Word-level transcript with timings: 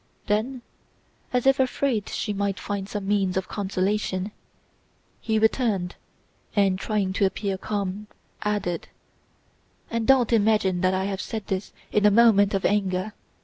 Then, 0.25 0.63
as 1.31 1.45
if 1.45 1.59
afraid 1.59 2.09
she 2.09 2.33
might 2.33 2.59
find 2.59 2.89
some 2.89 3.07
means 3.07 3.37
of 3.37 3.47
consolation, 3.47 4.31
he 5.19 5.37
returned 5.37 5.93
and 6.55 6.79
trying 6.79 7.13
to 7.13 7.25
appear 7.27 7.55
calm 7.55 8.07
added: 8.41 8.87
"And 9.91 10.07
don't 10.07 10.33
imagine 10.33 10.83
I 10.83 11.03
have 11.05 11.21
said 11.21 11.45
this 11.45 11.71
in 11.91 12.07
a 12.07 12.09
moment 12.09 12.55
of 12.55 12.65
anger. 12.65 13.13